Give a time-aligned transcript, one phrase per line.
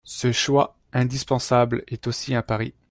[0.07, 2.73] Ce choix indispensable est aussi un pari.